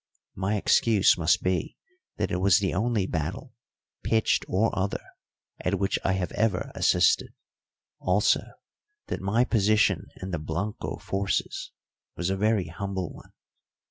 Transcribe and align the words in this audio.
My 0.33 0.55
excuse 0.55 1.15
must 1.15 1.43
be 1.43 1.77
that 2.17 2.31
it 2.31 2.37
was 2.37 2.57
the 2.57 2.73
only 2.73 3.05
battle 3.05 3.53
pitched 4.03 4.43
or 4.47 4.71
other 4.75 5.03
at 5.63 5.77
which 5.77 5.99
I 6.03 6.13
have 6.13 6.31
ever 6.31 6.71
assisted, 6.73 7.31
also 7.99 8.41
that 9.09 9.21
my 9.21 9.43
position 9.45 10.07
in 10.19 10.31
the 10.31 10.39
Blanco 10.39 10.97
forces 10.97 11.69
was 12.17 12.31
a 12.31 12.35
very 12.35 12.65
humble 12.69 13.13
one. 13.13 13.31